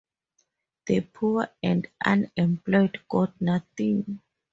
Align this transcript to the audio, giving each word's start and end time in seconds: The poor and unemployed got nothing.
The 0.87 1.01
poor 1.01 1.51
and 1.61 1.87
unemployed 2.03 3.01
got 3.07 3.39
nothing. 3.39 4.19